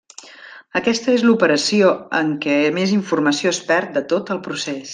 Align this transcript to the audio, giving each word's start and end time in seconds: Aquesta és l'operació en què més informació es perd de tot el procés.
Aquesta 0.79 1.13
és 1.17 1.25
l'operació 1.27 1.91
en 2.21 2.31
què 2.47 2.57
més 2.79 2.95
informació 2.97 3.53
es 3.57 3.61
perd 3.69 3.93
de 3.99 4.05
tot 4.15 4.33
el 4.37 4.41
procés. 4.49 4.87